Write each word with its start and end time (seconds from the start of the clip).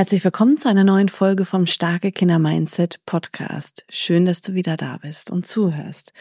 Herzlich 0.00 0.24
willkommen 0.24 0.56
zu 0.56 0.66
einer 0.66 0.82
neuen 0.82 1.10
Folge 1.10 1.44
vom 1.44 1.66
Starke 1.66 2.10
Kinder 2.10 2.38
Mindset 2.38 3.04
Podcast. 3.04 3.84
Schön, 3.90 4.24
dass 4.24 4.40
du 4.40 4.54
wieder 4.54 4.78
da 4.78 4.96
bist 4.96 5.30
und 5.30 5.46
zuhörst. 5.46 6.14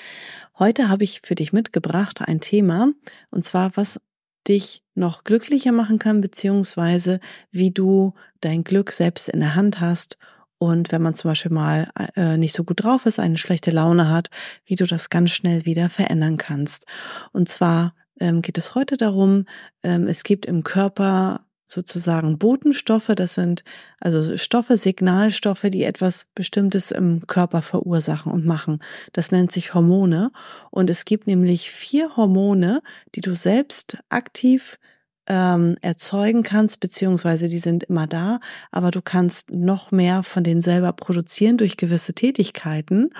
Heute 0.58 0.90
habe 0.90 1.06
ich 1.06 1.22
für 1.24 1.34
dich 1.34 1.54
mitgebracht 1.54 2.20
ein 2.22 2.42
Thema, 2.42 2.92
und 3.32 3.46
zwar, 3.46 3.72
was 3.78 4.02
dich 4.50 4.84
noch 4.96 5.24
glücklicher 5.24 5.72
machen 5.72 5.98
kann, 5.98 6.20
beziehungsweise 6.20 7.22
wie 7.52 7.72
du 7.72 8.16
dein 8.42 8.66
Glück 8.66 8.92
selbst 8.92 9.30
in 9.30 9.40
der 9.40 9.56
Hand 9.56 9.80
hast 9.80 10.18
und 10.58 10.92
wenn 10.92 11.02
man 11.02 11.14
zum 11.14 11.32
Beispiel 11.32 11.54
mal 11.54 11.90
äh, 12.18 12.36
nicht 12.36 12.54
so 12.54 12.66
gut 12.66 12.84
drauf 12.84 13.06
ist, 13.06 13.18
eine 13.18 13.38
schlechte 13.38 13.72
Laune 13.72 14.10
hat, 14.10 14.30
wie 14.66 14.76
du 14.76 14.88
das 14.88 15.10
ganz 15.10 15.32
schnell 15.32 15.64
wieder 15.64 15.88
verändern 15.88 16.36
kannst. 16.36 16.86
Und 17.32 17.48
zwar 17.48 17.96
ähm, 18.20 18.42
geht 18.42 18.58
es 18.58 18.76
heute 18.76 18.98
darum, 18.98 19.46
ähm, 19.84 20.06
es 20.08 20.24
gibt 20.24 20.46
im 20.48 20.66
Körper 20.66 21.46
sozusagen 21.70 22.40
Botenstoffe, 22.40 23.12
das 23.16 23.36
sind 23.36 23.64
also 24.00 24.38
Stoffe, 24.38 24.76
Signalstoffe, 24.76 25.68
die 25.70 25.84
etwas 25.84 26.26
Bestimmtes 26.34 26.90
im 26.90 27.28
Körper 27.28 27.62
verursachen 27.62 28.32
und 28.32 28.46
machen. 28.46 28.80
Das 29.14 29.32
nennt 29.32 29.52
sich 29.52 29.74
Hormone. 29.74 30.32
Und 30.72 30.90
es 30.90 31.06
gibt 31.06 31.28
nämlich 31.28 31.70
vier 31.70 32.18
Hormone, 32.18 32.82
die 33.14 33.22
du 33.22 33.36
selbst 33.36 34.00
aktiv 34.10 34.80
ähm, 35.28 35.78
erzeugen 35.82 36.42
kannst, 36.42 36.80
beziehungsweise 36.80 37.48
die 37.48 37.60
sind 37.60 37.84
immer 37.84 38.08
da, 38.08 38.40
aber 38.72 38.90
du 38.90 39.02
kannst 39.04 39.52
noch 39.52 39.92
mehr 39.92 40.24
von 40.24 40.44
denen 40.44 40.64
selber 40.64 40.92
produzieren 40.92 41.58
durch 41.58 41.78
gewisse 41.78 42.14
Tätigkeiten. 42.14 43.12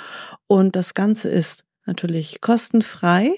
Und 0.48 0.76
das 0.76 0.96
Ganze 0.96 1.30
ist 1.30 1.66
natürlich 1.90 2.40
kostenfrei 2.40 3.34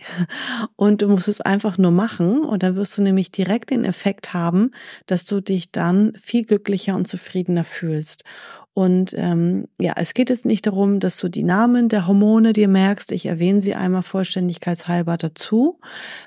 und 0.76 1.02
du 1.02 1.08
musst 1.08 1.28
es 1.28 1.42
einfach 1.42 1.78
nur 1.78 1.92
machen 1.92 2.42
und 2.42 2.64
dann 2.64 2.76
wirst 2.76 2.98
du 2.98 3.02
nämlich 3.02 3.32
direkt 3.32 3.72
den 3.72 3.86
Effekt 3.86 4.34
haben, 4.34 4.72
dass 5.08 5.26
du 5.26 5.42
dich 5.42 5.72
dann 5.72 6.14
viel 6.16 6.46
glücklicher 6.46 6.96
und 6.96 7.08
zufriedener 7.08 7.64
fühlst. 7.64 8.24
Und 8.74 9.14
ähm, 9.18 9.68
ja, 9.80 9.94
es 9.98 10.14
geht 10.14 10.30
jetzt 10.30 10.46
nicht 10.46 10.66
darum, 10.66 11.02
dass 11.02 11.18
du 11.18 11.28
die 11.28 11.44
Namen 11.44 11.90
der 11.90 12.08
Hormone 12.08 12.54
dir 12.54 12.70
merkst. 12.70 13.12
Ich 13.12 13.26
erwähne 13.26 13.62
sie 13.62 13.76
einmal 13.76 14.02
vollständigkeitshalber 14.02 15.18
dazu, 15.18 15.80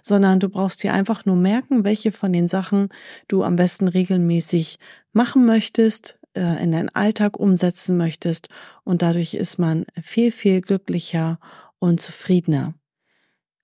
sondern 0.03 0.41
du 0.41 0.51
brauchst 0.51 0.83
dir 0.83 0.93
einfach 0.93 1.25
nur 1.25 1.37
merken, 1.37 1.85
welche 1.85 2.13
von 2.13 2.33
den 2.33 2.49
Sachen 2.49 2.89
du 3.29 3.45
am 3.45 3.57
besten 3.57 3.89
regelmäßig 3.89 4.79
machen 5.13 5.47
möchtest, 5.47 6.19
äh, 6.35 6.63
in 6.63 6.73
deinen 6.73 6.91
Alltag 6.91 7.39
umsetzen 7.39 7.97
möchtest. 7.97 8.49
Und 8.85 9.01
dadurch 9.01 9.33
ist 9.33 9.59
man 9.59 9.87
viel, 10.03 10.31
viel 10.31 10.61
glücklicher 10.61 11.39
und 11.85 12.01
zufriedener. 12.01 12.75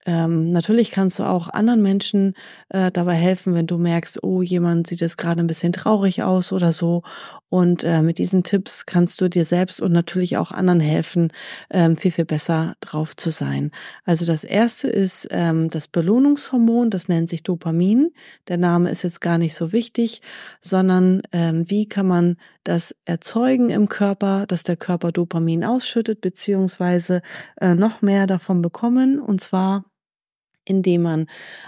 Ähm, 0.06 0.50
natürlich 0.52 0.90
kannst 0.90 1.18
du 1.18 1.24
auch 1.24 1.48
anderen 1.48 1.82
Menschen 1.82 2.34
äh, 2.70 2.90
dabei 2.90 3.14
helfen, 3.14 3.54
wenn 3.54 3.66
du 3.66 3.76
merkst, 3.76 4.22
oh, 4.22 4.40
jemand 4.40 4.86
sieht 4.86 5.00
jetzt 5.00 5.18
gerade 5.18 5.42
ein 5.42 5.46
bisschen 5.46 5.72
traurig 5.72 6.22
aus 6.22 6.52
oder 6.52 6.72
so. 6.72 7.02
Und 7.50 7.82
äh, 7.84 8.00
mit 8.00 8.18
diesen 8.18 8.44
Tipps 8.44 8.86
kannst 8.86 9.20
du 9.20 9.28
dir 9.28 9.44
selbst 9.44 9.80
und 9.80 9.92
natürlich 9.92 10.36
auch 10.36 10.52
anderen 10.52 10.80
helfen, 10.80 11.32
ähm, 11.68 11.96
viel, 11.96 12.12
viel 12.12 12.24
besser 12.24 12.76
drauf 12.80 13.16
zu 13.16 13.30
sein. 13.30 13.72
Also 14.04 14.24
das 14.24 14.44
erste 14.44 14.88
ist 14.88 15.28
ähm, 15.32 15.68
das 15.68 15.88
Belohnungshormon, 15.88 16.90
das 16.90 17.08
nennt 17.08 17.28
sich 17.28 17.42
Dopamin. 17.42 18.12
Der 18.48 18.56
Name 18.56 18.88
ist 18.90 19.02
jetzt 19.02 19.20
gar 19.20 19.36
nicht 19.36 19.54
so 19.54 19.72
wichtig, 19.72 20.22
sondern 20.60 21.22
ähm, 21.32 21.68
wie 21.68 21.86
kann 21.86 22.06
man 22.06 22.36
das 22.62 22.94
erzeugen 23.04 23.70
im 23.70 23.88
Körper, 23.88 24.46
dass 24.46 24.62
der 24.62 24.76
Körper 24.76 25.10
Dopamin 25.10 25.64
ausschüttet, 25.64 26.20
beziehungsweise 26.20 27.20
äh, 27.60 27.74
noch 27.74 28.00
mehr 28.00 28.28
davon 28.28 28.62
bekommen. 28.62 29.18
Und 29.18 29.40
zwar 29.40 29.84
indem 30.64 31.02
man 31.02 31.26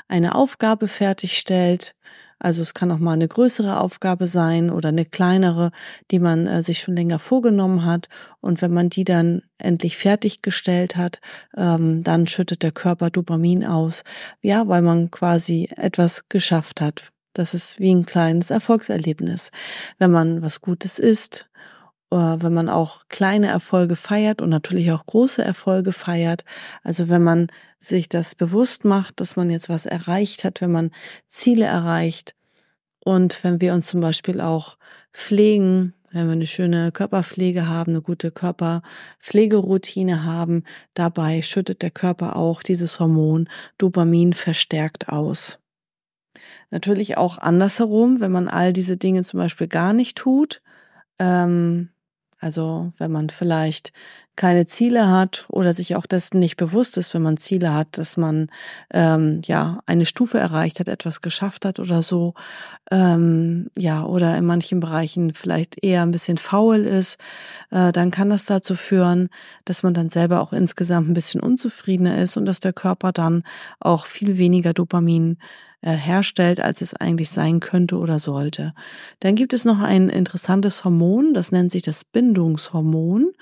eine 0.08 0.34
Aufgabe 0.34 0.88
fertigstellt. 0.88 1.94
Also 2.42 2.62
es 2.62 2.74
kann 2.74 2.90
auch 2.90 2.98
mal 2.98 3.12
eine 3.12 3.28
größere 3.28 3.78
Aufgabe 3.78 4.26
sein 4.26 4.68
oder 4.68 4.88
eine 4.88 5.04
kleinere, 5.04 5.70
die 6.10 6.18
man 6.18 6.48
äh, 6.48 6.64
sich 6.64 6.80
schon 6.80 6.96
länger 6.96 7.20
vorgenommen 7.20 7.84
hat. 7.84 8.08
Und 8.40 8.60
wenn 8.62 8.74
man 8.74 8.88
die 8.88 9.04
dann 9.04 9.42
endlich 9.58 9.96
fertiggestellt 9.96 10.96
hat, 10.96 11.20
ähm, 11.56 12.02
dann 12.02 12.26
schüttet 12.26 12.64
der 12.64 12.72
Körper 12.72 13.10
Dopamin 13.10 13.64
aus. 13.64 14.02
Ja, 14.40 14.66
weil 14.66 14.82
man 14.82 15.12
quasi 15.12 15.68
etwas 15.76 16.28
geschafft 16.28 16.80
hat. 16.80 17.12
Das 17.32 17.54
ist 17.54 17.78
wie 17.78 17.94
ein 17.94 18.06
kleines 18.06 18.50
Erfolgserlebnis. 18.50 19.52
Wenn 19.98 20.10
man 20.10 20.42
was 20.42 20.60
Gutes 20.60 20.98
isst, 20.98 21.48
äh, 22.10 22.16
wenn 22.16 22.52
man 22.52 22.68
auch 22.68 23.04
kleine 23.08 23.46
Erfolge 23.46 23.94
feiert 23.94 24.42
und 24.42 24.50
natürlich 24.50 24.90
auch 24.90 25.06
große 25.06 25.44
Erfolge 25.44 25.92
feiert. 25.92 26.44
Also 26.82 27.08
wenn 27.08 27.22
man 27.22 27.46
sich 27.82 28.08
das 28.08 28.34
bewusst 28.34 28.84
macht, 28.84 29.20
dass 29.20 29.36
man 29.36 29.50
jetzt 29.50 29.68
was 29.68 29.86
erreicht 29.86 30.44
hat, 30.44 30.60
wenn 30.60 30.72
man 30.72 30.90
Ziele 31.28 31.64
erreicht 31.64 32.34
und 33.04 33.42
wenn 33.42 33.60
wir 33.60 33.74
uns 33.74 33.88
zum 33.88 34.00
Beispiel 34.00 34.40
auch 34.40 34.78
pflegen, 35.12 35.94
wenn 36.12 36.26
wir 36.26 36.32
eine 36.32 36.46
schöne 36.46 36.92
Körperpflege 36.92 37.66
haben, 37.66 37.92
eine 37.92 38.02
gute 38.02 38.30
Körperpflegeroutine 38.30 40.24
haben, 40.24 40.64
dabei 40.94 41.42
schüttet 41.42 41.82
der 41.82 41.90
Körper 41.90 42.36
auch 42.36 42.62
dieses 42.62 43.00
Hormon 43.00 43.48
Dopamin 43.78 44.32
verstärkt 44.32 45.08
aus. 45.08 45.58
Natürlich 46.70 47.16
auch 47.16 47.38
andersherum, 47.38 48.20
wenn 48.20 48.32
man 48.32 48.48
all 48.48 48.72
diese 48.72 48.96
Dinge 48.96 49.22
zum 49.22 49.38
Beispiel 49.38 49.68
gar 49.68 49.92
nicht 49.92 50.16
tut, 50.16 50.62
ähm, 51.18 51.90
also 52.42 52.92
wenn 52.98 53.12
man 53.12 53.30
vielleicht 53.30 53.92
keine 54.34 54.66
Ziele 54.66 55.10
hat 55.10 55.44
oder 55.48 55.74
sich 55.74 55.94
auch 55.94 56.06
dessen 56.06 56.38
nicht 56.38 56.56
bewusst 56.56 56.96
ist, 56.96 57.12
wenn 57.12 57.22
man 57.22 57.36
Ziele 57.36 57.74
hat, 57.74 57.98
dass 57.98 58.16
man 58.16 58.48
ähm, 58.92 59.42
ja 59.44 59.80
eine 59.86 60.06
Stufe 60.06 60.38
erreicht 60.38 60.80
hat, 60.80 60.88
etwas 60.88 61.20
geschafft 61.20 61.66
hat 61.66 61.78
oder 61.78 62.00
so, 62.00 62.34
ähm, 62.90 63.68
ja 63.76 64.04
oder 64.04 64.36
in 64.36 64.46
manchen 64.46 64.80
Bereichen 64.80 65.34
vielleicht 65.34 65.84
eher 65.84 66.02
ein 66.02 66.10
bisschen 66.12 66.38
faul 66.38 66.78
ist, 66.78 67.18
äh, 67.70 67.92
dann 67.92 68.10
kann 68.10 68.30
das 68.30 68.46
dazu 68.46 68.74
führen, 68.74 69.28
dass 69.66 69.82
man 69.82 69.94
dann 69.94 70.08
selber 70.08 70.40
auch 70.40 70.52
insgesamt 70.52 71.10
ein 71.10 71.14
bisschen 71.14 71.40
unzufriedener 71.42 72.18
ist 72.18 72.36
und 72.36 72.46
dass 72.46 72.58
der 72.58 72.72
Körper 72.72 73.12
dann 73.12 73.44
auch 73.80 74.06
viel 74.06 74.38
weniger 74.38 74.72
Dopamin 74.72 75.38
herstellt, 75.90 76.60
als 76.60 76.80
es 76.80 76.94
eigentlich 76.94 77.30
sein 77.30 77.60
könnte 77.60 77.98
oder 77.98 78.18
sollte. 78.18 78.72
Dann 79.20 79.34
gibt 79.34 79.52
es 79.52 79.64
noch 79.64 79.80
ein 79.80 80.08
interessantes 80.08 80.84
Hormon, 80.84 81.34
das 81.34 81.52
nennt 81.52 81.72
sich 81.72 81.82
das 81.82 82.04
Bindungshormon. 82.04 83.32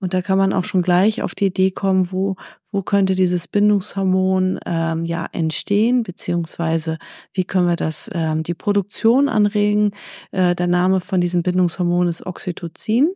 Und 0.00 0.14
da 0.14 0.22
kann 0.22 0.38
man 0.38 0.52
auch 0.52 0.64
schon 0.64 0.82
gleich 0.82 1.22
auf 1.22 1.34
die 1.34 1.46
Idee 1.46 1.72
kommen, 1.72 2.12
wo, 2.12 2.36
wo 2.70 2.82
könnte 2.82 3.14
dieses 3.14 3.48
Bindungshormon 3.48 4.60
ähm, 4.64 5.04
ja 5.04 5.26
entstehen, 5.32 6.04
beziehungsweise 6.04 6.98
wie 7.32 7.44
können 7.44 7.66
wir 7.66 7.76
das 7.76 8.08
ähm, 8.14 8.44
die 8.44 8.54
Produktion 8.54 9.28
anregen. 9.28 9.92
Äh, 10.30 10.54
der 10.54 10.68
Name 10.68 11.00
von 11.00 11.20
diesem 11.20 11.42
Bindungshormon 11.42 12.06
ist 12.06 12.24
Oxytocin. 12.26 13.10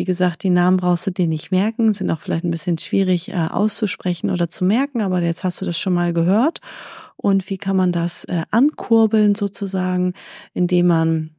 Wie 0.00 0.04
gesagt, 0.04 0.44
die 0.44 0.48
Namen 0.48 0.78
brauchst 0.78 1.06
du 1.06 1.10
dir 1.10 1.26
nicht 1.26 1.50
merken, 1.50 1.92
sind 1.92 2.10
auch 2.10 2.20
vielleicht 2.20 2.44
ein 2.44 2.50
bisschen 2.50 2.78
schwierig 2.78 3.28
äh, 3.28 3.48
auszusprechen 3.50 4.30
oder 4.30 4.48
zu 4.48 4.64
merken, 4.64 5.02
aber 5.02 5.20
jetzt 5.20 5.44
hast 5.44 5.60
du 5.60 5.66
das 5.66 5.78
schon 5.78 5.92
mal 5.92 6.14
gehört. 6.14 6.62
Und 7.16 7.50
wie 7.50 7.58
kann 7.58 7.76
man 7.76 7.92
das 7.92 8.24
äh, 8.24 8.44
ankurbeln 8.50 9.34
sozusagen, 9.34 10.14
indem 10.54 10.86
man 10.86 11.36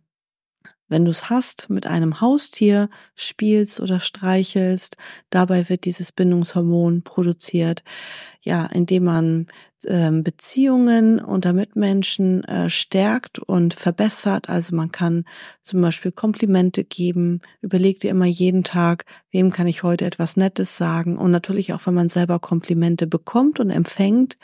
wenn 0.89 1.05
du 1.05 1.09
es 1.09 1.31
hast, 1.31 1.71
mit 1.71 1.87
einem 1.87 2.21
Haustier 2.21 2.91
spielst 3.15 3.79
oder 3.79 3.99
streichelst, 3.99 4.95
dabei 5.31 5.67
wird 5.67 5.85
dieses 5.85 6.11
Bindungshormon 6.11 7.01
produziert, 7.01 7.83
ja, 8.41 8.67
indem 8.67 9.05
man 9.05 9.47
äh, 9.85 10.11
Beziehungen 10.11 11.19
unter 11.19 11.53
Mitmenschen 11.53 12.43
äh, 12.45 12.69
stärkt 12.69 13.39
und 13.39 13.73
verbessert. 13.73 14.49
Also 14.49 14.75
man 14.75 14.91
kann 14.91 15.25
zum 15.61 15.81
Beispiel 15.81 16.11
Komplimente 16.11 16.83
geben. 16.83 17.41
Überleg 17.61 17.99
dir 17.99 18.11
immer 18.11 18.25
jeden 18.25 18.63
Tag, 18.63 19.05
wem 19.31 19.51
kann 19.51 19.67
ich 19.67 19.83
heute 19.83 20.05
etwas 20.05 20.37
Nettes 20.37 20.77
sagen? 20.77 21.17
Und 21.17 21.31
natürlich 21.31 21.73
auch, 21.73 21.85
wenn 21.85 21.93
man 21.93 22.09
selber 22.09 22.39
Komplimente 22.39 23.07
bekommt 23.07 23.59
und 23.59 23.69
empfängt, 23.69 24.37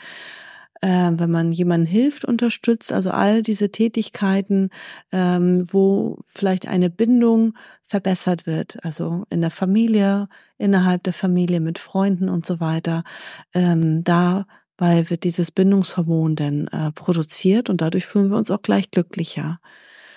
äh, 0.80 1.10
wenn 1.12 1.30
man 1.30 1.52
jemanden 1.52 1.86
hilft, 1.86 2.24
unterstützt, 2.24 2.92
also 2.92 3.10
all 3.10 3.42
diese 3.42 3.70
Tätigkeiten, 3.70 4.70
ähm, 5.12 5.66
wo 5.72 6.18
vielleicht 6.26 6.68
eine 6.68 6.90
Bindung 6.90 7.54
verbessert 7.84 8.46
wird, 8.46 8.84
also 8.84 9.24
in 9.30 9.40
der 9.40 9.50
Familie, 9.50 10.28
innerhalb 10.58 11.02
der 11.02 11.12
Familie, 11.12 11.60
mit 11.60 11.78
Freunden 11.78 12.28
und 12.28 12.46
so 12.46 12.60
weiter, 12.60 13.02
ähm, 13.54 14.04
dabei 14.78 15.10
wird 15.10 15.24
dieses 15.24 15.50
Bindungshormon 15.50 16.36
dann 16.36 16.68
äh, 16.68 16.92
produziert 16.92 17.68
und 17.68 17.80
dadurch 17.80 18.06
fühlen 18.06 18.30
wir 18.30 18.36
uns 18.36 18.50
auch 18.50 18.62
gleich 18.62 18.90
glücklicher. 18.90 19.60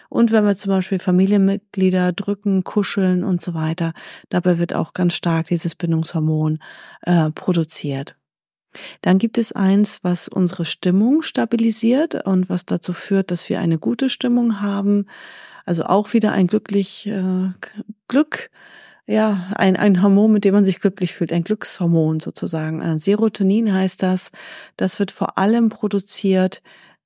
Und 0.09 0.31
wenn 0.31 0.45
wir 0.45 0.55
zum 0.55 0.69
Beispiel 0.69 0.99
Familienmitglieder 0.99 2.11
drücken, 2.11 2.63
kuscheln 2.63 3.23
und 3.23 3.41
so 3.41 3.53
weiter, 3.53 3.93
dabei 4.29 4.57
wird 4.57 4.73
auch 4.73 4.93
ganz 4.93 5.13
stark 5.13 5.47
dieses 5.47 5.73
Bindungshormon 5.73 6.59
äh, 7.03 7.31
produziert. 7.31 8.17
Dann 9.01 9.17
gibt 9.17 9.37
es 9.37 9.51
eins, 9.51 9.99
was 10.01 10.27
unsere 10.27 10.65
Stimmung 10.65 11.23
stabilisiert 11.23 12.25
und 12.25 12.49
was 12.49 12.65
dazu 12.65 12.93
führt, 12.93 13.31
dass 13.31 13.49
wir 13.49 13.59
eine 13.59 13.79
gute 13.79 14.09
Stimmung 14.09 14.61
haben. 14.61 15.07
Also 15.65 15.85
auch 15.85 16.13
wieder 16.13 16.33
ein 16.33 16.47
glücklich 16.47 17.07
äh, 17.07 17.49
Glück, 18.07 18.49
ja, 19.11 19.51
ein, 19.55 19.75
ein 19.75 20.01
Hormon, 20.01 20.31
mit 20.31 20.45
dem 20.45 20.53
man 20.53 20.63
sich 20.63 20.79
glücklich 20.79 21.13
fühlt, 21.13 21.33
ein 21.33 21.43
Glückshormon 21.43 22.21
sozusagen. 22.21 22.81
Äh, 22.81 22.97
Serotonin 22.97 23.73
heißt 23.73 24.01
das. 24.01 24.31
Das 24.77 24.99
wird 24.99 25.11
vor 25.11 25.37
allem 25.37 25.67
produziert, 25.67 26.61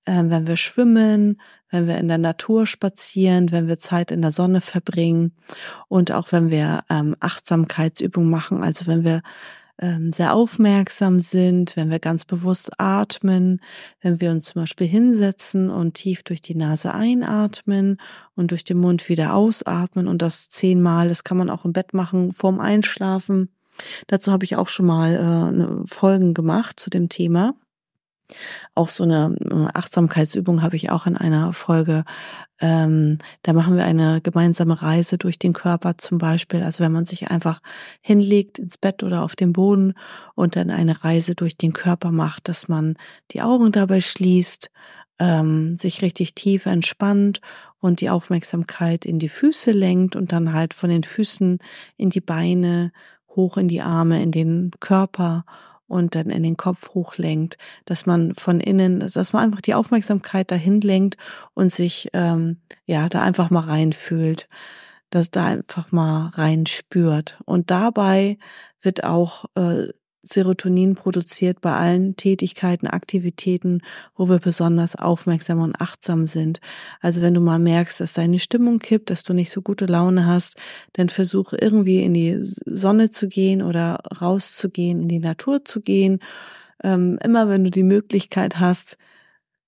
äh, 0.05 0.21
wenn 0.23 0.45
wir 0.45 0.55
schwimmen, 0.55 1.41
wenn 1.71 1.87
wir 1.87 1.97
in 1.97 2.07
der 2.07 2.19
Natur 2.19 2.67
spazieren, 2.67 3.51
wenn 3.51 3.67
wir 3.67 3.79
Zeit 3.79 4.11
in 4.11 4.21
der 4.21 4.29
Sonne 4.29 4.61
verbringen 4.61 5.33
und 5.87 6.11
auch 6.11 6.31
wenn 6.31 6.51
wir 6.51 6.83
ähm, 6.91 7.15
Achtsamkeitsübungen 7.19 8.29
machen, 8.29 8.63
also 8.63 8.85
wenn 8.85 9.03
wir 9.03 9.23
sehr 10.11 10.33
aufmerksam 10.33 11.19
sind, 11.19 11.75
wenn 11.75 11.89
wir 11.89 11.99
ganz 11.99 12.23
bewusst 12.23 12.71
atmen, 12.79 13.59
wenn 14.01 14.21
wir 14.21 14.31
uns 14.31 14.45
zum 14.45 14.61
Beispiel 14.61 14.87
hinsetzen 14.87 15.69
und 15.69 15.95
tief 15.95 16.23
durch 16.23 16.41
die 16.41 16.55
Nase 16.55 16.93
einatmen 16.93 17.97
und 18.35 18.51
durch 18.51 18.63
den 18.63 18.77
Mund 18.77 19.09
wieder 19.09 19.33
ausatmen 19.33 20.07
und 20.07 20.21
das 20.21 20.47
zehnmal, 20.47 21.09
das 21.09 21.25
kann 21.25 21.37
man 21.37 21.49
auch 21.49 21.65
im 21.65 21.73
Bett 21.73 21.93
machen, 21.93 22.31
vorm 22.31 22.59
Einschlafen. 22.61 23.49
Dazu 24.07 24.31
habe 24.31 24.45
ich 24.45 24.55
auch 24.55 24.69
schon 24.69 24.85
mal 24.85 25.83
äh, 25.83 25.87
Folgen 25.87 26.33
gemacht 26.33 26.79
zu 26.79 26.89
dem 26.89 27.09
Thema. 27.09 27.53
Auch 28.73 28.89
so 28.89 29.03
eine 29.03 29.35
äh, 29.39 29.77
Achtsamkeitsübung 29.77 30.61
habe 30.61 30.75
ich 30.75 30.89
auch 30.89 31.05
in 31.05 31.17
einer 31.17 31.53
Folge. 31.53 32.03
Ähm, 32.59 33.17
da 33.43 33.53
machen 33.53 33.75
wir 33.75 33.85
eine 33.85 34.21
gemeinsame 34.21 34.81
Reise 34.81 35.17
durch 35.17 35.37
den 35.37 35.53
Körper 35.53 35.97
zum 35.97 36.17
Beispiel. 36.17 36.63
Also 36.63 36.83
wenn 36.83 36.91
man 36.91 37.05
sich 37.05 37.29
einfach 37.29 37.61
hinlegt 38.01 38.59
ins 38.59 38.77
Bett 38.77 39.03
oder 39.03 39.23
auf 39.23 39.35
den 39.35 39.53
Boden 39.53 39.93
und 40.35 40.55
dann 40.55 40.69
eine 40.71 41.03
Reise 41.03 41.35
durch 41.35 41.57
den 41.57 41.73
Körper 41.73 42.11
macht, 42.11 42.47
dass 42.47 42.67
man 42.67 42.95
die 43.31 43.41
Augen 43.41 43.71
dabei 43.71 44.01
schließt, 44.01 44.69
ähm, 45.19 45.77
sich 45.77 46.01
richtig 46.01 46.35
tief 46.35 46.65
entspannt 46.65 47.41
und 47.79 48.01
die 48.01 48.09
Aufmerksamkeit 48.09 49.05
in 49.05 49.19
die 49.19 49.29
Füße 49.29 49.71
lenkt 49.71 50.15
und 50.15 50.31
dann 50.31 50.53
halt 50.53 50.73
von 50.73 50.89
den 50.89 51.03
Füßen 51.03 51.59
in 51.97 52.09
die 52.09 52.21
Beine, 52.21 52.91
hoch 53.29 53.57
in 53.57 53.67
die 53.67 53.81
Arme, 53.81 54.21
in 54.21 54.31
den 54.31 54.71
Körper 54.79 55.45
und 55.87 56.15
dann 56.15 56.29
in 56.29 56.43
den 56.43 56.57
Kopf 56.57 56.89
hochlenkt, 56.89 57.57
dass 57.85 58.05
man 58.05 58.33
von 58.33 58.59
innen, 58.59 58.99
dass 58.99 59.33
man 59.33 59.43
einfach 59.43 59.61
die 59.61 59.73
Aufmerksamkeit 59.73 60.51
dahin 60.51 60.81
lenkt 60.81 61.17
und 61.53 61.71
sich 61.71 62.09
ähm, 62.13 62.57
ja 62.85 63.09
da 63.09 63.21
einfach 63.21 63.49
mal 63.49 63.61
reinfühlt, 63.61 64.47
dass 65.09 65.31
da 65.31 65.45
einfach 65.45 65.91
mal 65.91 66.29
rein 66.29 66.65
spürt. 66.65 67.39
Und 67.45 67.71
dabei 67.71 68.37
wird 68.81 69.03
auch 69.03 69.45
äh, 69.55 69.87
Serotonin 70.27 70.95
produziert 70.95 71.61
bei 71.61 71.73
allen 71.73 72.15
Tätigkeiten, 72.15 72.87
Aktivitäten, 72.87 73.81
wo 74.15 74.27
wir 74.27 74.39
besonders 74.39 74.95
aufmerksam 74.95 75.61
und 75.61 75.79
achtsam 75.79 76.25
sind. 76.25 76.59
Also 77.01 77.21
wenn 77.21 77.33
du 77.33 77.41
mal 77.41 77.59
merkst, 77.59 77.99
dass 77.99 78.13
deine 78.13 78.39
Stimmung 78.39 78.79
kippt, 78.79 79.09
dass 79.09 79.23
du 79.23 79.33
nicht 79.33 79.51
so 79.51 79.61
gute 79.61 79.85
Laune 79.85 80.25
hast, 80.25 80.57
dann 80.93 81.09
versuche 81.09 81.57
irgendwie 81.57 82.03
in 82.03 82.13
die 82.13 82.37
Sonne 82.41 83.11
zu 83.11 83.27
gehen 83.27 83.61
oder 83.61 83.99
rauszugehen, 84.19 85.01
in 85.03 85.07
die 85.07 85.19
Natur 85.19 85.63
zu 85.63 85.81
gehen. 85.81 86.19
Ähm, 86.83 87.17
immer 87.23 87.47
wenn 87.47 87.63
du 87.63 87.71
die 87.71 87.83
Möglichkeit 87.83 88.59
hast, 88.59 88.97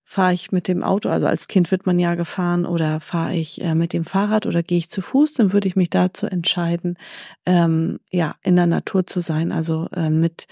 fahre 0.10 0.34
ich 0.34 0.54
mit 0.54 0.70
dem 0.70 0.84
Auto, 0.84 1.10
also 1.10 1.28
als 1.28 1.50
Kind 1.50 1.70
wird 1.70 1.86
man 1.86 2.00
ja 2.00 2.16
gefahren, 2.16 2.66
oder 2.66 3.02
fahre 3.02 3.36
ich 3.36 3.62
äh, 3.62 3.76
mit 3.76 3.92
dem 3.92 4.06
Fahrrad 4.06 4.46
oder 4.46 4.64
gehe 4.64 4.78
ich 4.78 4.90
zu 4.90 5.02
Fuß, 5.02 5.34
dann 5.34 5.52
würde 5.52 5.68
ich 5.68 5.76
mich 5.76 5.90
dazu 5.90 6.28
entscheiden, 6.28 6.98
ähm, 7.46 8.00
ja, 8.10 8.36
in 8.42 8.56
der 8.56 8.68
Natur 8.68 9.06
zu 9.06 9.20
sein, 9.20 9.52
also 9.52 9.90
äh, 9.94 10.10
mit 10.10 10.48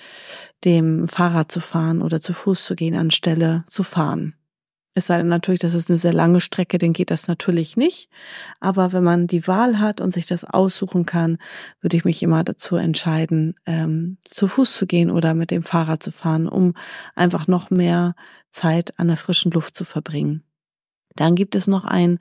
dem 0.65 1.07
Fahrrad 1.07 1.53
zu 1.53 1.61
fahren 1.61 2.01
oder 2.01 2.19
zu 2.19 2.33
Fuß 2.33 2.65
zu 2.65 2.75
gehen, 2.75 2.95
anstelle 2.95 3.63
zu 3.67 3.83
fahren. 3.83 4.35
Es 4.97 5.07
sei 5.07 5.18
denn 5.18 5.27
natürlich, 5.27 5.59
das 5.59 5.74
ist 5.74 5.89
eine 5.89 6.00
sehr 6.00 6.13
lange 6.13 6.39
Strecke, 6.39 6.77
dann 6.77 6.94
geht 6.94 7.12
das 7.12 7.27
natürlich 7.27 7.75
nicht. 7.75 8.09
Aber 8.62 8.94
wenn 8.94 9.03
man 9.03 9.27
die 9.27 9.45
Wahl 9.45 9.80
hat 9.80 10.00
und 10.00 10.12
sich 10.12 10.25
das 10.25 10.45
aussuchen 10.45 11.06
kann, 11.06 11.38
würde 11.81 11.97
ich 11.97 12.06
mich 12.06 12.24
immer 12.24 12.45
dazu 12.45 12.77
entscheiden, 12.77 13.56
ähm, 13.65 14.18
zu 14.24 14.47
Fuß 14.47 14.77
zu 14.77 14.88
gehen 14.88 15.12
oder 15.12 15.33
mit 15.33 15.51
dem 15.51 15.63
Fahrrad 15.63 16.01
zu 16.01 16.12
fahren, 16.12 16.47
um 16.47 16.75
einfach 17.13 17.47
noch 17.47 17.69
mehr 17.69 18.15
Zeit 18.51 18.97
an 18.97 19.09
der 19.09 19.18
frischen 19.18 19.51
Luft 19.51 19.75
zu 19.75 19.83
verbringen. 19.83 20.44
Dann 21.18 21.36
gibt 21.36 21.56
es 21.56 21.68
noch 21.68 21.83
ein 21.83 22.18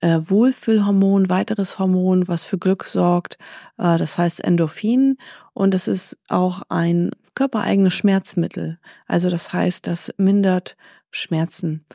äh, 0.00 0.18
Wohlfühlhormon, 0.22 1.28
weiteres 1.28 1.78
Hormon, 1.78 2.28
was 2.28 2.44
für 2.44 2.56
Glück 2.56 2.84
sorgt. 2.84 3.36
Äh, 3.76 3.98
das 3.98 4.16
heißt 4.16 4.42
Endorphin 4.42 5.18
und 5.52 5.74
es 5.74 5.86
ist 5.86 6.18
auch 6.28 6.62
ein 6.70 7.10
körpereigenes 7.36 7.94
Schmerzmittel. 7.94 8.80
Also 9.06 9.30
das 9.30 9.52
heißt, 9.52 9.86
das 9.86 10.12
mindert 10.16 10.76
Schmerzen. 11.12 11.86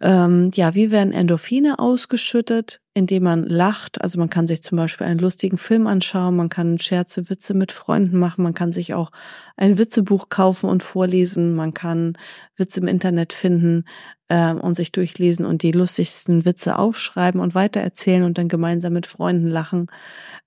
Ähm, 0.00 0.50
ja, 0.54 0.74
wie 0.74 0.90
werden 0.90 1.12
Endorphine 1.12 1.78
ausgeschüttet? 1.78 2.80
Indem 2.94 3.24
man 3.24 3.44
lacht. 3.44 4.02
Also 4.02 4.18
man 4.18 4.30
kann 4.30 4.46
sich 4.46 4.62
zum 4.62 4.76
Beispiel 4.76 5.06
einen 5.06 5.20
lustigen 5.20 5.58
Film 5.58 5.86
anschauen, 5.86 6.36
man 6.36 6.48
kann 6.48 6.78
Scherze, 6.78 7.28
Witze 7.28 7.54
mit 7.54 7.72
Freunden 7.72 8.18
machen, 8.18 8.42
man 8.42 8.54
kann 8.54 8.72
sich 8.72 8.94
auch 8.94 9.10
ein 9.56 9.78
Witzebuch 9.78 10.28
kaufen 10.28 10.68
und 10.68 10.82
vorlesen, 10.82 11.54
man 11.54 11.74
kann 11.74 12.16
Witze 12.56 12.80
im 12.80 12.88
Internet 12.88 13.32
finden 13.32 13.84
äh, 14.28 14.52
und 14.52 14.74
sich 14.74 14.92
durchlesen 14.92 15.44
und 15.44 15.62
die 15.62 15.72
lustigsten 15.72 16.44
Witze 16.44 16.78
aufschreiben 16.78 17.40
und 17.40 17.54
weitererzählen 17.54 18.22
und 18.24 18.38
dann 18.38 18.48
gemeinsam 18.48 18.92
mit 18.92 19.06
Freunden 19.06 19.48
lachen. 19.48 19.88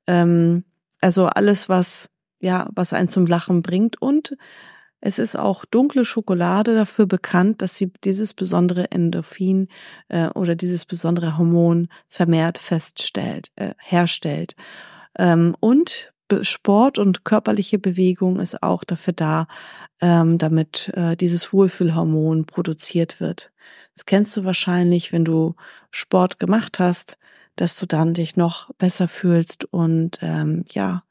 Ähm, 0.08 0.64
also 1.02 1.26
alles, 1.26 1.70
was 1.70 2.10
ja, 2.40 2.70
was 2.74 2.94
einen 2.94 3.10
zum 3.10 3.26
Lachen 3.26 3.62
bringt 3.62 4.02
und 4.02 4.36
es 5.00 5.20
ist 5.20 5.38
auch 5.38 5.64
dunkle 5.66 6.06
Schokolade 6.06 6.76
dafür 6.76 7.06
bekannt, 7.06 7.62
dass 7.62 7.78
sie 7.78 7.92
dieses 8.04 8.34
besondere 8.34 8.92
Endorphin 8.92 9.68
äh, 10.10 10.30
oder 10.30 10.56
dieses 10.56 10.86
besondere 10.86 11.38
Hormon 11.38 11.88
vermehrt 12.08 12.58
feststellt, 12.58 13.50
äh, 13.56 13.74
herstellt. 13.78 14.56
Ähm, 15.18 15.56
und 15.60 16.14
Sport 16.42 16.98
und 16.98 17.24
körperliche 17.24 17.80
Bewegung 17.80 18.40
ist 18.40 18.62
auch 18.62 18.84
dafür 18.84 19.14
da, 19.14 19.48
ähm, 20.02 20.38
damit 20.38 20.92
äh, 20.96 21.16
dieses 21.16 21.54
Wohlfühlhormon 21.54 22.46
produziert 22.46 23.20
wird. 23.20 23.52
Das 23.96 24.06
kennst 24.06 24.36
du 24.36 24.44
wahrscheinlich, 24.44 25.14
wenn 25.14 25.24
du 25.24 25.56
Sport 25.92 26.40
gemacht 26.40 26.80
hast, 26.80 27.18
dass 27.56 27.80
du 27.80 27.86
dann 27.86 28.14
dich 28.14 28.36
noch 28.36 28.74
besser 28.76 29.08
fühlst 29.08 29.66
und 29.66 30.20
ähm, 30.22 30.66
ja, 30.70 31.04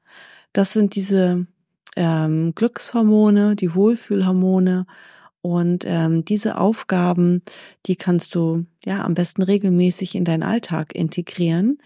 das 0.57 0.73
sind 0.73 0.95
diese 0.95 1.47
ähm, 1.97 2.55
Glückshormone, 2.55 3.57
die 3.57 3.75
Wohlfühlhormone. 3.75 4.87
Und 5.43 5.85
ähm, 5.87 6.25
diese 6.25 6.59
Aufgaben, 6.59 7.43
die 7.85 7.95
kannst 7.95 8.35
du 8.35 8.65
ja 8.85 9.05
am 9.05 9.15
besten 9.15 9.43
regelmäßig 9.43 10.15
in 10.15 10.25
deinen 10.25 10.43
Alltag 10.43 10.95
integrieren. 10.95 11.79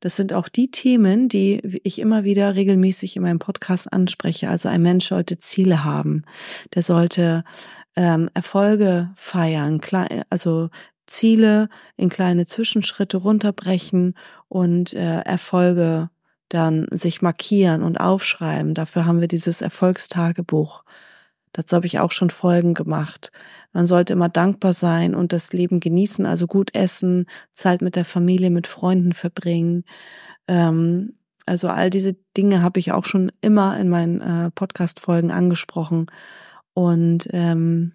Das 0.00 0.14
sind 0.14 0.34
auch 0.34 0.48
die 0.48 0.70
Themen, 0.70 1.28
die 1.28 1.80
ich 1.82 1.98
immer 1.98 2.22
wieder 2.22 2.54
regelmäßig 2.54 3.16
in 3.16 3.22
meinem 3.22 3.38
Podcast 3.38 3.92
anspreche. 3.92 4.50
Also 4.50 4.68
ein 4.68 4.82
Mensch 4.82 5.08
sollte 5.08 5.38
Ziele 5.38 5.82
haben. 5.84 6.22
Der 6.74 6.82
sollte 6.82 7.44
ähm, 7.96 8.28
Erfolge 8.34 9.10
feiern, 9.16 9.80
also 10.28 10.68
Ziele 11.06 11.70
in 11.96 12.10
kleine 12.10 12.44
Zwischenschritte 12.44 13.16
runterbrechen 13.16 14.14
und 14.48 14.92
äh, 14.92 15.20
Erfolge 15.22 16.10
dann 16.48 16.86
sich 16.90 17.22
markieren 17.22 17.82
und 17.82 18.00
aufschreiben. 18.00 18.74
Dafür 18.74 19.06
haben 19.06 19.20
wir 19.20 19.28
dieses 19.28 19.60
Erfolgstagebuch. 19.60 20.84
Dazu 21.52 21.76
habe 21.76 21.86
ich 21.86 21.98
auch 21.98 22.12
schon 22.12 22.30
Folgen 22.30 22.74
gemacht. 22.74 23.32
Man 23.72 23.86
sollte 23.86 24.12
immer 24.12 24.28
dankbar 24.28 24.74
sein 24.74 25.14
und 25.14 25.32
das 25.32 25.52
Leben 25.52 25.80
genießen, 25.80 26.26
also 26.26 26.46
gut 26.46 26.74
essen, 26.74 27.26
Zeit 27.52 27.82
mit 27.82 27.96
der 27.96 28.04
Familie, 28.04 28.50
mit 28.50 28.66
Freunden 28.66 29.12
verbringen. 29.12 29.84
Ähm, 30.46 31.14
also 31.46 31.68
all 31.68 31.90
diese 31.90 32.14
Dinge 32.36 32.62
habe 32.62 32.78
ich 32.78 32.92
auch 32.92 33.04
schon 33.04 33.32
immer 33.40 33.78
in 33.78 33.88
meinen 33.88 34.20
äh, 34.20 34.50
Podcast-Folgen 34.50 35.30
angesprochen. 35.30 36.06
Und 36.74 37.28
ähm, 37.32 37.92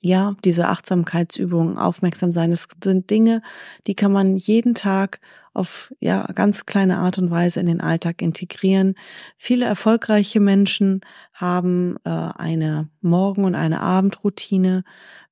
ja, 0.00 0.36
diese 0.44 0.68
Achtsamkeitsübungen, 0.68 1.76
aufmerksam 1.76 2.32
sein, 2.32 2.50
das 2.50 2.66
sind 2.82 3.10
Dinge, 3.10 3.42
die 3.86 3.94
kann 3.94 4.12
man 4.12 4.36
jeden 4.36 4.74
Tag 4.74 5.20
auf 5.54 5.92
ja 5.98 6.24
ganz 6.34 6.66
kleine 6.66 6.98
Art 6.98 7.18
und 7.18 7.30
Weise 7.30 7.58
in 7.58 7.66
den 7.66 7.80
Alltag 7.80 8.22
integrieren. 8.22 8.94
Viele 9.36 9.64
erfolgreiche 9.64 10.38
Menschen 10.38 11.00
haben 11.32 11.96
äh, 12.04 12.10
eine 12.10 12.88
Morgen- 13.00 13.44
und 13.44 13.56
eine 13.56 13.80
Abendroutine, 13.80 14.84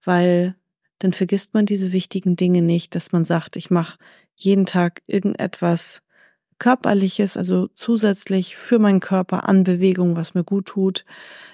weil 0.03 0.57
dann 0.99 1.13
vergisst 1.13 1.55
man 1.55 1.67
diese 1.67 1.93
wichtigen 1.93 2.35
Dinge 2.35 2.63
nicht, 2.63 2.95
dass 2.97 3.13
man 3.13 3.23
sagt, 3.23 3.55
ich 3.57 3.71
mache 3.71 3.99
jeden 4.35 4.67
Tag 4.67 5.03
irgendetwas 5.07 6.03
körperliches, 6.59 7.37
also 7.37 7.69
zusätzlich 7.75 8.57
für 8.57 8.79
meinen 8.79 9.01
Körper 9.01 9.49
an 9.49 9.63
Bewegung, 9.63 10.17
was 10.17 10.35
mir 10.35 10.43
gut 10.45 10.67
tut. 10.67 11.05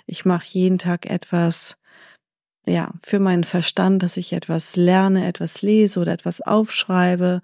Ich 0.07 0.25
mache 0.25 0.47
jeden 0.49 0.79
Tag 0.79 1.11
etwas 1.11 1.77
ja, 2.67 2.93
für 3.03 3.19
meinen 3.19 3.45
Verstand, 3.45 4.03
dass 4.03 4.17
ich 4.17 4.33
etwas 4.33 4.77
lerne, 4.77 5.27
etwas 5.27 5.63
lese 5.63 6.01
oder 6.01 6.13
etwas 6.13 6.41
aufschreibe. 6.41 7.43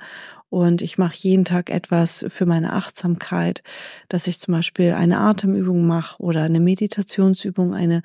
Und 0.50 0.80
ich 0.80 0.96
mache 0.96 1.16
jeden 1.16 1.44
Tag 1.44 1.70
etwas 1.70 2.25
für 2.28 2.46
meine 2.46 2.72
Achtsamkeit, 2.72 3.62
dass 4.08 4.26
ich 4.26 4.38
zum 4.38 4.54
Beispiel 4.54 4.92
eine 4.92 5.18
Atemübung 5.18 5.87
mache 5.87 6.22
oder 6.22 6.42
eine 6.42 6.60
Meditationsübung, 6.60 7.75
eine 7.75 8.02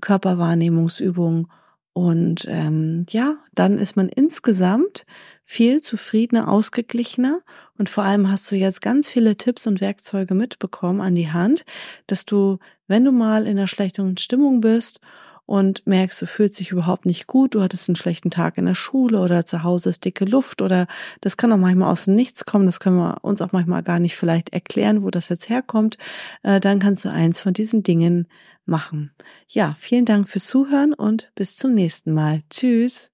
Körperwahrnehmungsübung. 0.00 1.48
Und 1.92 2.46
ähm, 2.48 3.06
ja, 3.10 3.36
dann 3.54 3.78
ist 3.78 3.94
man 3.94 4.08
insgesamt 4.08 5.04
viel 5.44 5.80
zufriedener, 5.80 6.48
ausgeglichener 6.48 7.40
und 7.78 7.88
vor 7.88 8.02
allem 8.02 8.30
hast 8.30 8.50
du 8.50 8.56
jetzt 8.56 8.82
ganz 8.82 9.10
viele 9.10 9.36
Tipps 9.36 9.66
und 9.66 9.80
Werkzeuge 9.80 10.34
mitbekommen 10.34 11.00
an 11.00 11.14
die 11.14 11.30
Hand, 11.30 11.64
dass 12.06 12.24
du, 12.24 12.58
wenn 12.88 13.04
du 13.04 13.12
mal 13.12 13.46
in 13.46 13.58
einer 13.58 13.66
schlechten 13.66 14.16
Stimmung 14.16 14.60
bist 14.60 15.00
und 15.46 15.86
merkst, 15.86 16.20
du 16.22 16.26
fühlst 16.26 16.58
dich 16.58 16.70
überhaupt 16.70 17.06
nicht 17.06 17.26
gut, 17.26 17.54
du 17.54 17.62
hattest 17.62 17.88
einen 17.88 17.96
schlechten 17.96 18.30
Tag 18.30 18.56
in 18.58 18.66
der 18.66 18.74
Schule 18.74 19.20
oder 19.20 19.44
zu 19.44 19.62
Hause 19.62 19.90
ist 19.90 20.04
dicke 20.04 20.24
Luft 20.24 20.62
oder 20.62 20.86
das 21.20 21.36
kann 21.36 21.52
auch 21.52 21.58
manchmal 21.58 21.90
aus 21.90 22.04
dem 22.04 22.14
Nichts 22.14 22.44
kommen, 22.44 22.66
das 22.66 22.80
können 22.80 22.96
wir 22.96 23.18
uns 23.22 23.42
auch 23.42 23.52
manchmal 23.52 23.82
gar 23.82 23.98
nicht 23.98 24.16
vielleicht 24.16 24.52
erklären, 24.52 25.02
wo 25.02 25.10
das 25.10 25.28
jetzt 25.28 25.48
herkommt, 25.48 25.98
äh, 26.42 26.60
dann 26.60 26.78
kannst 26.78 27.04
du 27.04 27.10
eins 27.10 27.40
von 27.40 27.52
diesen 27.52 27.82
Dingen 27.82 28.26
machen. 28.64 29.12
Ja, 29.48 29.76
vielen 29.78 30.04
Dank 30.04 30.28
fürs 30.28 30.46
Zuhören 30.46 30.94
und 30.94 31.30
bis 31.34 31.56
zum 31.56 31.74
nächsten 31.74 32.12
Mal. 32.12 32.42
Tschüss. 32.50 33.10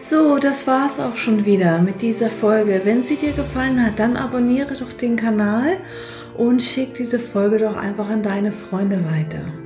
So, 0.00 0.38
das 0.38 0.66
war's 0.66 1.00
auch 1.00 1.16
schon 1.16 1.46
wieder 1.46 1.78
mit 1.80 2.02
dieser 2.02 2.30
Folge. 2.30 2.82
Wenn 2.84 3.02
sie 3.02 3.16
dir 3.16 3.32
gefallen 3.32 3.84
hat, 3.84 3.98
dann 3.98 4.16
abonniere 4.16 4.74
doch 4.74 4.92
den 4.92 5.16
Kanal 5.16 5.80
und 6.36 6.62
schick 6.62 6.92
diese 6.94 7.18
Folge 7.18 7.58
doch 7.58 7.76
einfach 7.76 8.10
an 8.10 8.22
deine 8.22 8.52
Freunde 8.52 9.02
weiter. 9.04 9.65